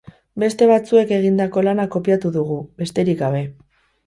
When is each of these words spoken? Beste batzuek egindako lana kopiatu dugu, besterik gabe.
Beste 0.43 0.67
batzuek 0.71 1.13
egindako 1.17 1.65
lana 1.67 1.85
kopiatu 1.97 2.33
dugu, 2.39 2.59
besterik 2.83 3.23
gabe. 3.23 3.45